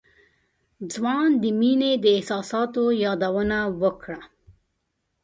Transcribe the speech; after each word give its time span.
ځوان 0.93 1.29
د 1.41 1.43
مينې 1.59 1.91
د 2.03 2.05
احساساتو 2.17 2.83
يادونه 3.03 3.57
وکړه. 3.81 4.21